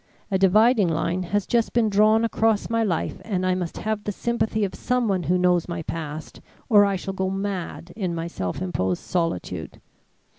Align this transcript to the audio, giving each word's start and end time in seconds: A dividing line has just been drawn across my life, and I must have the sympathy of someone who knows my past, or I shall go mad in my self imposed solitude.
A 0.31 0.39
dividing 0.39 0.89
line 0.89 1.21
has 1.21 1.45
just 1.45 1.73
been 1.73 1.87
drawn 1.87 2.25
across 2.25 2.71
my 2.71 2.83
life, 2.83 3.21
and 3.23 3.45
I 3.45 3.53
must 3.53 3.77
have 3.77 4.03
the 4.03 4.11
sympathy 4.11 4.63
of 4.65 4.73
someone 4.73 5.21
who 5.29 5.37
knows 5.37 5.67
my 5.67 5.83
past, 5.83 6.41
or 6.69 6.85
I 6.85 6.95
shall 6.95 7.13
go 7.13 7.29
mad 7.29 7.93
in 7.95 8.15
my 8.15 8.25
self 8.25 8.63
imposed 8.63 9.03
solitude. 9.03 9.79